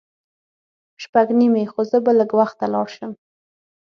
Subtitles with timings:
[1.03, 3.11] شپږ نیمې خو زه به لږ وخته لاړ شم.